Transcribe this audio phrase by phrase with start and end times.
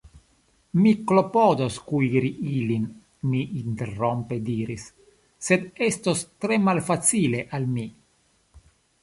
[0.83, 2.87] Mi klopodos kuiri ilin,
[3.33, 4.87] mi interrompe diris,
[5.51, 7.87] sed estos tre malfacile al mi.